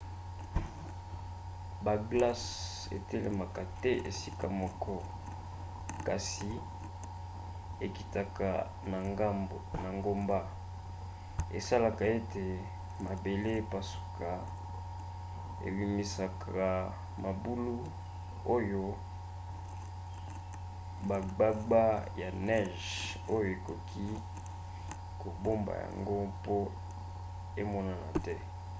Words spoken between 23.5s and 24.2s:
ekoki